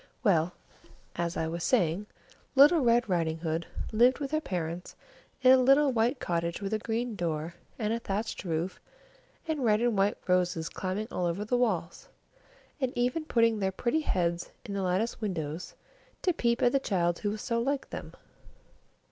[0.23, 0.53] Well,
[1.15, 2.07] as I was saying,
[2.55, 4.95] Little Red Riding Hood lived with her parents
[5.43, 8.79] in a little white cottage with a green door and a thatched roof,
[9.47, 12.09] and red and white roses climbing all over the walls,
[12.79, 15.75] and even putting their pretty heads in at the latticed windows,
[16.23, 18.15] to peep at the child who was so like them.